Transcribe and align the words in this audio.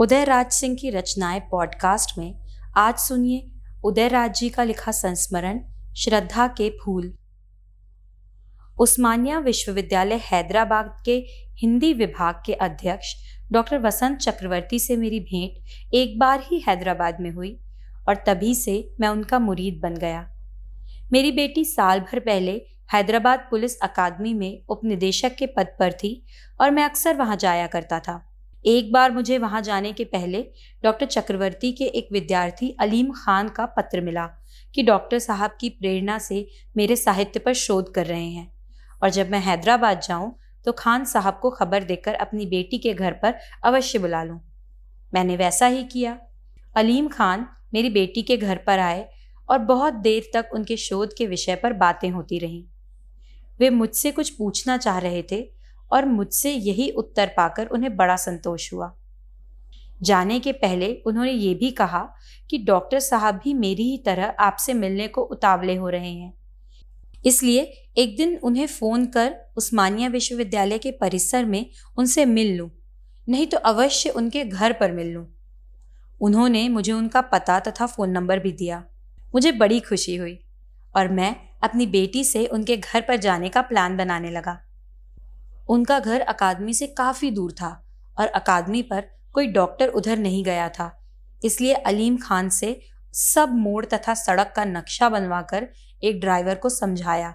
उदयराज 0.00 0.52
सिंह 0.52 0.76
की 0.76 0.90
रचनाएँ 0.90 1.40
पॉडकास्ट 1.40 2.18
में 2.18 2.40
आज 2.76 2.96
सुनिए 2.96 3.50
उदयराज 3.84 4.38
जी 4.38 4.48
का 4.48 4.64
लिखा 4.64 4.92
संस्मरण, 4.92 5.60
श्रद्धा 5.96 6.48
के 6.48 6.70
फूल। 6.70 7.18
उस्मानिया 8.80 9.38
विश्वविद्यालय 9.38 10.14
हैदराबाद 10.14 11.02
के 11.04 11.26
हिंदी 11.56 11.92
विभाग 11.92 12.42
के 12.46 12.52
अध्यक्ष 12.52 13.14
डॉक्टर 13.52 13.78
वसंत 13.78 14.18
चक्रवर्ती 14.18 14.78
से 14.78 14.96
मेरी 14.96 15.20
भेंट 15.20 15.64
एक 15.94 16.18
बार 16.18 16.40
ही 16.40 16.64
हैदराबाद 16.68 17.20
में 17.20 17.30
हुई 17.30 17.60
और 18.08 18.14
तभी 18.14 18.54
से 18.54 18.90
मैं 19.00 19.08
उनका 19.08 19.38
मुरीद 19.38 19.80
बन 19.82 19.94
गया। 19.94 20.30
मेरी 21.12 21.32
बेटी 21.32 21.64
साल 21.64 22.00
भर 22.00 22.18
पहले 22.18 22.62
हैदराबाद 22.92 23.38
पुलिस 23.50 23.80
अकादमी 23.80 24.34
में 24.34 24.62
उपनिदेशक 24.68 25.34
के 25.34 25.46
पद 25.46 25.66
पर 25.78 25.92
थी 25.92 26.26
और 26.60 26.70
मैं 26.70 26.84
अक्सर 26.84 27.16
वहाँ 27.16 27.36
जाया 27.36 27.66
करता 27.66 28.00
था। 28.00 28.27
एक 28.68 28.90
बार 28.92 29.10
मुझे 29.10 29.36
वहाँ 29.38 29.60
जाने 29.62 29.92
के 29.92 30.04
पहले 30.04 30.40
डॉक्टर 30.84 31.06
चक्रवर्ती 31.06 31.70
के 31.72 31.84
एक 31.84 32.08
विद्यार्थी 32.12 32.70
अलीम 32.80 33.10
खान 33.16 33.48
का 33.48 33.66
पत्र 33.66 34.00
मिला 34.00 34.26
कि 34.74 34.82
डॉक्टर 34.82 35.18
साहब 35.18 35.56
की 35.60 35.68
प्रेरणा 35.68 36.18
से 36.18 36.46
मेरे 36.76 36.96
साहित्य 36.96 37.40
पर 37.40 37.54
शोध 37.54 37.92
कर 37.94 38.06
रहे 38.06 38.28
हैं। 38.28 38.50
और 39.02 39.10
जब 39.10 39.30
मैं 39.30 39.40
हैदराबाद 39.40 40.00
जाऊँ 40.00 40.34
तो 40.66 40.72
खान 40.72 41.04
साहब 41.04 41.38
को 41.42 41.50
खबर 41.50 41.84
देकर 41.84 42.14
अपनी 42.14 42.46
बेटी 42.46 42.78
के 42.78 42.94
घर 42.94 43.12
पर 43.12 43.34
अवश्य 43.64 43.98
बुला 43.98 44.22
लूँ। 44.22 44.40
मैंने 45.12 45.36
वैसा 45.36 45.66
ही 45.66 45.84
किया। 45.84 46.18
अलीम 46.76 47.08
खान 47.08 47.46
मेरी 47.74 47.90
बेटी 47.90 48.22
के 48.22 48.36
घर 48.36 48.56
पर 48.56 48.78
आए 48.78 49.08
और 49.48 49.58
बहुत 49.58 49.94
देर 49.94 50.30
तक 50.34 50.50
उनके 50.54 50.76
शोध 50.76 51.14
के 51.18 51.26
विषय 51.26 51.56
पर 51.56 51.72
बातें 51.72 52.10
होती 52.10 52.38
रहीं। 52.38 52.64
वे 53.60 53.70
मुझसे 53.70 54.10
कुछ 54.12 54.30
पूछना 54.30 54.76
चाह 54.76 54.98
रहे 54.98 55.22
थे 55.22 55.46
और 55.90 56.06
मुझसे 56.06 56.52
यही 56.52 56.90
उत्तर 56.92 57.32
पाकर 57.36 57.66
उन्हें 57.66 57.96
बड़ा 57.96 58.16
संतोष 58.16 58.72
हुआ। 58.72 58.94
जाने 60.02 60.38
के 60.40 60.52
पहले 60.54 60.92
उन्होंने 61.06 61.32
ये 61.32 61.54
भी 61.54 61.70
कहा 61.70 62.08
कि 62.50 62.58
डॉक्टर 62.58 63.00
साहब 63.00 63.40
भी 63.44 63.54
मेरी 63.54 63.82
ही 63.82 63.96
तरह 63.98 64.34
आपसे 64.40 64.74
मिलने 64.74 65.08
को 65.08 65.22
उतावले 65.22 65.74
हो 65.74 65.88
रहे 65.88 66.10
हैं। 66.10 66.32
इसलिए 67.24 67.62
एक 67.98 68.16
दिन 68.16 68.36
उन्हें 68.38 68.66
फ़ोन 68.66 69.06
कर 69.06 69.34
उस्मानिया 69.56 70.08
विश्वविद्यालय 70.08 70.78
के 70.78 70.90
परिसर 70.90 71.44
में 71.44 71.64
उनसे 71.98 72.24
मिल 72.26 72.54
लूँ, 72.56 72.70
नहीं 73.28 73.46
तो 73.46 73.58
अवश्य 73.58 74.10
उनके 74.10 74.44
घर 74.44 74.72
पर 74.72 74.92
मिल 74.92 75.08
लूँ। 75.08 75.26
उन्होंने 76.20 76.68
मुझे 76.68 76.92
उनका 76.92 77.20
पता 77.22 77.58
तथा 77.60 77.86
फ़ोन 77.86 78.10
नंबर 78.10 78.38
भी 78.38 78.52
दिया। 78.52 78.82
मुझे 79.34 79.52
बड़ी 79.52 79.80
खुशी 79.80 80.16
हुई 80.16 80.38
और 80.94 81.08
मैं 81.08 81.34
अपनी 81.62 81.86
बेटी 81.86 82.24
से 82.24 82.46
उनके 82.46 82.76
घर 82.76 83.00
पर 83.00 83.16
जाने 83.16 83.48
का 83.48 83.62
प्लान 83.62 83.96
बनाने 83.96 84.30
लगा। 84.30 84.58
उनका 85.68 85.98
घर 85.98 86.20
अकादमी 86.20 86.74
से 86.74 86.86
काफ़ी 86.86 87.30
दूर 87.30 87.52
था 87.52 87.70
और 88.18 88.26
अकादमी 88.26 88.82
पर 88.82 89.04
कोई 89.32 89.46
डॉक्टर 89.46 89.88
उधर 89.88 90.18
नहीं 90.18 90.44
गया 90.44 90.68
था। 90.68 90.94
इसलिए 91.44 91.74
अलीम 91.74 92.16
खान 92.16 92.48
से 92.48 92.80
सब 93.14 93.54
मोड़ 93.54 93.84
तथा 93.84 94.14
सड़क 94.14 94.52
का 94.56 94.64
नक्शा 94.64 95.08
बनवाकर 95.08 95.68
एक 96.02 96.20
ड्राइवर 96.20 96.54
को 96.54 96.68
समझाया। 96.68 97.34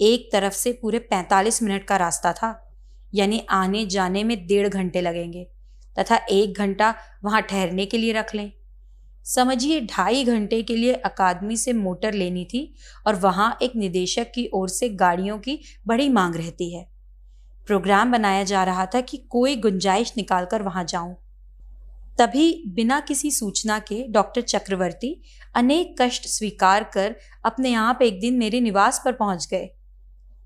एक 0.00 0.28
तरफ़ 0.32 0.54
से 0.54 0.72
पूरे 0.72 0.98
45 0.98 1.62
मिनट 1.62 1.84
का 1.84 1.96
रास्ता 1.96 2.32
था, 2.32 2.74
यानी 3.14 3.46
आने 3.50 3.84
जाने 3.86 4.24
में 4.24 4.46
डेढ़ 4.46 4.68
घंटे 4.68 5.00
लगेंगे, 5.00 5.44
तथा 5.96 6.16
एक 6.30 6.58
घंटा 6.58 6.94
वहाँ 7.24 7.42
ठहरने 7.42 7.86
के 7.86 7.98
लिए 7.98 8.12
रख 8.12 8.34
लें। 8.34 8.52
समझिए, 9.26 9.80
ढाई 9.80 10.24
घंटे 10.24 10.62
के 10.62 10.76
लिए 10.76 10.92
अकादमी 10.94 11.56
से 11.56 11.72
मोटर 11.72 12.12
लेनी 12.12 12.44
थी 12.44 12.74
और 13.06 13.14
वहाँ 13.14 13.58
एक 13.62 13.76
निदेशक 13.76 14.30
की 14.34 14.48
ओर 14.54 14.68
से 14.68 14.88
गाड़ियों 14.88 15.38
की 15.38 15.58
बड़ी 15.86 16.08
मांग 16.08 16.36
रहती 16.36 16.74
है। 16.74 16.97
प्रोग्राम 17.68 18.12
बनाया 18.12 18.44
जा 18.44 18.64
रहा 18.64 18.86
था 18.86 19.00
कि 19.00 19.16
कोई 19.16 19.56
गुंजाइश 19.56 20.12
निकाल 20.16 20.44
कर 20.44 20.62
वहाँ 20.62 20.84
जाऊँ। 20.84 21.16
तभी 22.18 22.64
बिना 22.66 23.00
किसी 23.00 23.30
सूचना 23.30 23.78
के 23.78 24.06
डॉक्टर 24.08 24.40
चक्रवर्ती 24.40 25.20
अनेक 25.54 25.94
कष्ट 26.00 26.26
स्वीकार 26.26 26.84
कर 26.84 27.16
अपने 27.44 27.74
आप 27.74 28.02
एक 28.02 28.20
दिन 28.20 28.38
मेरे 28.38 28.60
निवास 28.60 29.02
पर 29.04 29.12
पहुँच 29.12 29.46
गए। 29.50 29.68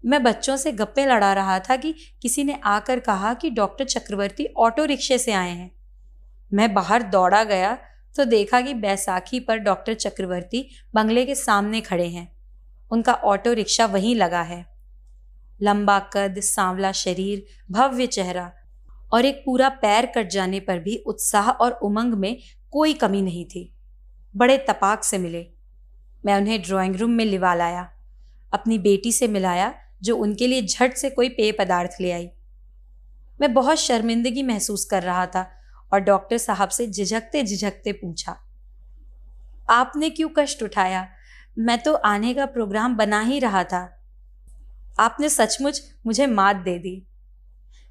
मैं 0.04 0.22
बच्चों 0.22 0.56
से 0.56 0.72
गप्पे 0.72 1.04
लड़ा 1.06 1.32
रहा 1.32 1.58
था 1.58 1.76
कि 1.76 1.94
किसी 2.22 2.44
ने 2.44 2.60
आकर 2.64 3.00
कहा 3.00 3.34
कि 3.34 3.50
डॉक्टर 3.50 3.84
चक्रवर्ती 3.84 4.46
ऑटो 4.56 4.84
रिक्शे 4.84 5.18
से 5.18 5.32
आए 5.32 5.50
हैं। 5.50 5.70
मैं 6.52 6.74
बाहर 6.74 7.02
दौड़ा 7.02 7.44
गया 7.44 7.78
तो 8.16 8.24
देखा 8.24 8.60
कि 8.60 8.74
बैसाखी 8.74 9.40
पर 9.40 9.58
डॉक्टर 9.58 9.94
चक्रवर्ती 9.94 10.68
बंगले 10.94 11.26
के 11.26 11.34
सामने 11.34 11.80
खड़े 11.80 12.08
हैं। 12.08 12.32
उनका 12.90 13.12
ऑटो 13.14 13.52
रिक्शा 13.52 13.86
वहीं 13.86 14.14
लगा 14.16 14.42
है। 14.42 14.71
लंबा 15.62 15.98
कद, 16.12 16.40
सांवला 16.40 16.92
शरीर, 16.92 17.44
भव्य 17.70 18.06
चेहरा 18.06 18.50
और 19.12 19.24
एक 19.24 19.42
पूरा 19.46 19.68
पैर 19.68 20.06
कट 20.06 20.28
जाने 20.28 20.60
पर 20.60 20.78
भी 20.78 20.96
उत्साह 20.96 21.50
और 21.50 21.72
उमंग 21.72 22.14
में 22.14 22.36
कोई 22.72 22.92
कमी 22.94 23.22
नहीं 23.22 23.44
थी। 23.44 23.72
बड़े 24.36 24.58
तपाक 24.58 25.04
से 25.04 25.18
मिले। 25.18 25.46
मैं 26.26 26.36
उन्हें 26.36 26.62
ड्राइंग 26.62 26.96
रूम 26.96 27.10
में 27.10 27.24
लिवा 27.24 27.54
लाया। 27.54 27.88
अपनी 28.52 28.78
बेटी 28.78 29.12
से 29.12 29.28
मिलाया, 29.28 29.74
जो 30.02 30.16
उनके 30.16 30.46
लिए 30.46 30.62
झट 30.62 30.94
से 30.94 31.10
कोई 31.10 31.28
पेय 31.28 31.52
पदार्थ 31.52 31.90
ले 32.00 32.12
आई। 32.12 32.30
मैं 33.40 33.54
बहुत 33.54 33.78
शर्मिंदगी 33.78 34.42
महसूस 34.42 34.84
कर 34.84 35.02
रहा 35.02 35.26
था 35.26 35.50
और 35.92 36.00
डॉक्टर 36.00 36.38
साहब 36.38 36.68
से 36.68 36.86
झिझकते 36.86 37.42
झिझकते 37.42 37.92
पूछा, 37.92 38.36
आपने 39.70 40.10
क्यों 40.10 40.28
कष्ट 40.38 40.62
उठाया? 40.62 41.08
मैं 41.58 41.78
तो 41.82 41.94
आने 41.94 42.34
का 42.34 42.46
प्रोग्राम 42.46 42.96
बना 42.96 43.20
ही 43.20 43.38
रहा 43.38 43.64
था। 43.64 44.01
आपने 44.98 45.28
सचमुच 45.28 45.82
मुझे 46.06 46.26
मात 46.26 46.56
दे 46.56 46.78
दी। 46.78 47.02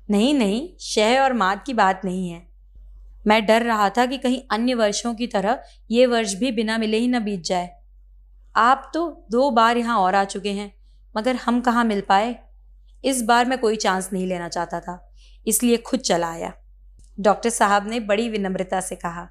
नहीं 0.09 0.33
नहीं 0.33 0.69
शह 0.79 1.19
और 1.19 1.33
मात 1.33 1.63
की 1.65 1.73
बात 1.73 2.01
नहीं 2.05 2.29
है। 2.29 2.41
मैं 3.25 3.45
डर 3.45 3.63
रहा 3.63 3.89
था 3.89 4.05
कि 4.05 4.17
कहीं 4.17 4.41
अन्य 4.51 4.73
वर्षों 4.73 5.13
की 5.13 5.27
तरह 5.27 5.63
ये 5.91 6.05
वर्ष 6.05 6.33
भी 6.33 6.51
बिना 6.51 6.77
मिले 6.77 6.97
ही 6.97 7.07
न 7.07 7.19
बीत 7.19 7.43
जाए। 7.43 7.69
आप 8.55 8.91
तो 8.93 9.25
दो 9.31 9.49
बार 9.51 9.77
यहाँ 9.77 9.97
और 9.99 10.15
आ 10.15 10.23
चुके 10.23 10.51
हैं, 10.51 10.71
मगर 11.15 11.35
हम 11.35 11.61
कहाँ 11.61 11.83
मिल 11.83 12.01
पाए? 12.01 12.35
इस 13.03 13.21
बार 13.23 13.45
मैं 13.45 13.57
कोई 13.57 13.75
चांस 13.75 14.09
नहीं 14.13 14.27
लेना 14.27 14.47
चाहता 14.49 14.79
था, 14.79 15.11
इसलिए 15.47 15.77
खुद 15.77 15.99
चला 15.99 16.31
आया। 16.31 16.53
डॉक्टर 17.19 17.49
साहब 17.49 17.87
ने 17.87 17.99
बड़ी 17.99 18.29
विनम्रता 18.29 18.81
से 18.81 18.95
कहा। 18.95 19.27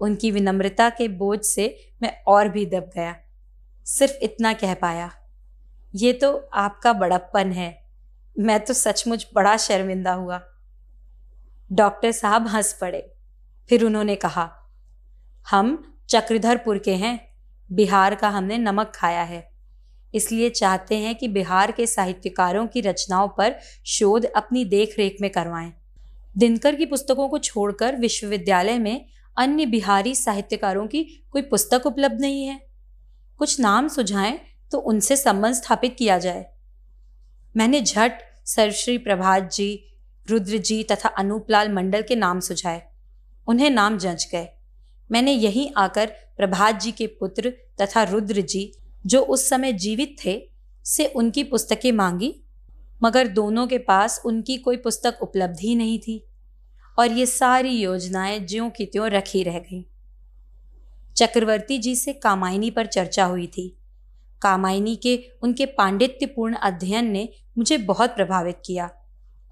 उनकी 0.00 0.30
विनम्रता 0.30 0.88
के 0.90 1.08
बोझ 1.08 1.40
से 1.40 1.76
मैं 2.02 2.12
और 2.26 2.48
भी 2.48 2.66
दब 2.66 2.90
गया। 2.94 3.14
सिर्फ़ 3.86 4.14
इतना 4.22 4.52
कह 4.52 4.74
पाया। 4.74 5.10
ये 5.94 6.12
तो 6.12 6.50
आपका 6.52 6.92
बड़प्पन 6.92 7.52
है। 7.52 7.84
मैं 8.38 8.60
तो 8.60 8.74
सचमुच 8.74 9.26
बड़ा 9.34 9.56
शर्मिंदा 9.56 10.12
हुआ। 10.12 10.40
डॉक्टर 11.72 12.12
साहब 12.12 12.48
हंस 12.48 12.78
पड़े। 12.80 13.12
फिर 13.68 13.84
उन्होंने 13.84 14.16
कहा, 14.16 14.50
हम 15.50 15.96
चक्रधरपुर 16.08 16.78
के 16.78 16.94
हैं। 16.94 17.28
बिहार 17.72 18.14
का 18.14 18.28
हमने 18.28 18.58
नमक 18.58 18.92
खाया 18.94 19.22
है। 19.22 19.50
इसलिए 20.14 20.50
चाहते 20.50 20.96
हैं 20.98 21.14
कि 21.14 21.28
बिहार 21.28 21.72
के 21.72 21.86
साहित्यकारों 21.86 22.66
की 22.66 22.80
रचनाओं 22.80 23.28
पर 23.28 23.54
शोध 23.86 24.24
अपनी 24.24 24.64
देख 24.64 24.94
रेख 24.98 25.16
में 25.20 25.30
करवाएँ। 25.30 25.72
दिनकर 26.38 26.74
की 26.74 26.86
पुस्तकों 26.86 27.28
को 27.28 27.38
छोड़कर 27.38 27.96
विश्वविद्यालय 27.96 28.78
में 28.78 29.06
अन्य 29.38 29.66
बिहारी 29.66 30.14
साहित्यकारों 30.14 30.86
की 30.86 31.24
कोई 31.30 31.42
पुस्तक 31.42 31.82
उपलब्ध 31.86 32.20
नहीं 32.20 32.46
है। 32.46 32.60
कुछ 33.38 33.60
नाम 33.60 33.88
सुझाएँ 33.88 34.40
तो 34.70 34.78
उनसे 34.78 35.16
संबंध 35.16 35.54
स्थापित 35.54 35.96
किया 35.98 36.18
जाए। 36.18 36.46
मैंने 37.56 37.80
झट 37.80 38.12
सर्वश्री 38.44 38.98
प्रभात 38.98 39.52
जी, 39.52 39.84
रुद्र 40.30 40.58
जी 40.58 40.82
तथा 40.82 41.08
अनूपलाल 41.08 41.72
मंडल 41.72 42.02
के 42.02 42.16
नाम 42.16 42.40
सुझाए। 42.40 42.82
उन्हें 43.46 43.70
नाम 43.70 43.98
जंच 43.98 44.28
गए। 44.32 44.48
मैंने 45.12 45.32
यहीं 45.32 45.70
आकर 45.76 46.06
प्रभात 46.06 46.80
जी 46.80 46.92
के 46.92 47.06
पुत्र 47.06 47.50
तथा 47.50 48.02
रुद्र 48.02 48.40
जी, 48.40 48.72
जो 49.06 49.20
उस 49.20 49.48
समय 49.48 49.72
जीवित 49.72 50.16
थे, 50.24 50.50
से 50.84 51.06
उनकी 51.06 51.44
पुस्तकें 51.44 51.92
मांगी, 51.92 52.42
मगर 53.02 53.28
दोनों 53.28 53.66
के 53.66 53.78
पास 53.78 54.22
उनकी 54.24 54.56
कोई 54.56 54.76
पुस्तक 54.76 55.18
उपलब्ध 55.22 55.56
ही 55.60 55.74
नहीं 55.74 55.98
थी, 55.98 56.26
और 56.98 57.12
ये 57.12 57.26
सारी 57.26 57.70
योजनाएँ 57.70 58.40
ज्यों 58.40 58.70
की 58.70 58.86
त्यों 58.86 59.10
रखी 59.10 59.42
रह 59.42 59.58
गईं। 59.58 59.84
चक्रवर्ती 61.16 61.78
जी 61.78 61.96
से 61.96 62.12
कामायनी 62.12 62.70
पर 62.70 62.86
चर्चा 62.86 63.24
हुई 63.24 63.46
थी। 63.46 63.79
कामायनी 64.42 64.94
के 64.96 65.16
उनके 65.42 65.66
पांडित्यपूर्ण 65.68 66.54
अध्ययन 66.54 67.10
ने 67.10 67.28
मुझे 67.58 67.78
बहुत 67.78 68.10
प्रभावित 68.10 68.62
किया 68.66 68.88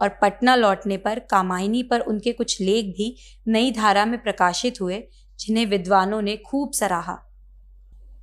और 0.00 0.08
पटना 0.22 0.54
लौटने 0.56 0.96
पर 0.96 1.18
कामायनी 1.30 1.82
पर 1.82 2.00
उनके 2.00 2.32
कुछ 2.32 2.60
लेख 2.60 2.84
भी 2.96 3.14
नई 3.48 3.70
धारा 3.70 4.04
में 4.06 4.22
प्रकाशित 4.22 4.80
हुए, 4.80 5.02
जिन्हें 5.38 5.66
विद्वानों 5.66 6.20
ने 6.22 6.36
खूब 6.36 6.72
सराहा। 6.72 7.18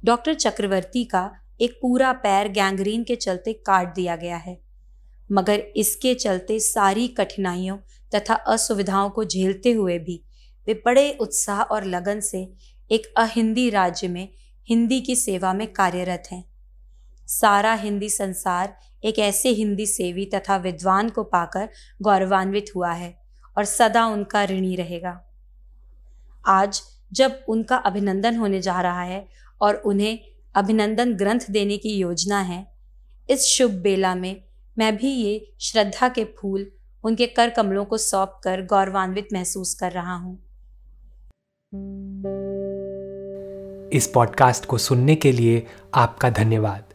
डॉक्टर 0.03 0.33
चक्रवर्ती 0.33 1.03
का 1.05 1.29
एक 1.61 1.77
पूरा 1.81 2.11
पैर 2.13 2.47
गैंग्रीन 2.47 3.03
के 3.03 3.15
चलते 3.15 3.53
काट 3.65 3.93
दिया 3.95 4.15
गया 4.15 4.37
है, 4.37 4.57
मगर 5.29 5.59
इसके 5.75 6.13
चलते 6.15 6.59
सारी 6.59 7.07
कठिनाइयों 7.09 7.77
तथा 8.11 8.33
असुविधाओं 8.33 9.09
को 9.09 9.25
झेलते 9.25 9.71
हुए 9.71 9.97
भी 9.99 10.21
वे 10.67 10.73
बड़े 10.85 11.11
उत्साह 11.21 11.61
और 11.61 11.83
लगन 11.85 12.19
से 12.21 12.47
एक 12.91 13.13
अहिंदी 13.17 13.69
राज्य 13.69 14.07
में 14.07 14.27
हिंदी 14.67 14.99
की 15.01 15.15
सेवा 15.15 15.53
में 15.53 15.67
कार्यरत 15.73 16.27
हैं। 16.31 16.43
सारा 17.27 17.73
हिंदी 17.73 18.09
संसार 18.09 18.77
एक 19.03 19.19
ऐसे 19.19 19.49
हिंदी 19.49 19.85
सेवी 19.85 20.25
तथा 20.25 20.57
विद्वान 20.57 21.09
को 21.09 21.23
पाकर 21.23 21.69
गौरवान्वित 22.01 22.65
हुआ 22.75 22.91
है 22.91 23.19
और 23.57 23.65
सदा 23.65 24.05
उनका 24.05 24.43
ऋणी 24.43 24.75
रहेगा। 24.75 25.21
आज 26.47 26.81
जब 27.13 27.45
उनका 27.49 27.75
अभिनंदन 27.75 28.35
होने 28.35 28.61
जा 28.61 28.81
रहा 28.81 29.01
है 29.01 29.27
और 29.61 29.75
उन्हें 29.75 30.19
अभिनंदन 30.55 31.13
ग्रंथ 31.13 31.39
देने 31.49 31.77
की 31.77 31.89
योजना 31.89 32.39
है, 32.39 32.67
इस 33.29 33.45
शुभ 33.45 33.71
बेला 33.71 34.15
में 34.15 34.43
मैं 34.77 34.97
भी 34.97 35.09
ये 35.09 35.53
श्रद्धा 35.59 36.09
के 36.09 36.23
फूल 36.23 36.71
उनके 37.03 37.27
कर 37.27 37.49
कमलों 37.49 37.85
को 37.85 37.97
सौंप 37.97 38.41
कर 38.43 38.65
गौरवान्वित 38.65 39.27
महसूस 39.33 39.73
कर 39.73 39.91
रहा 39.91 40.15
हूँ। 40.15 40.35
इस 43.93 44.11
पॉडकास्ट 44.13 44.65
को 44.65 44.77
सुनने 44.77 45.15
के 45.15 45.31
लिए 45.31 45.67
आपका 45.93 46.29
धन्यवाद। 46.29 46.94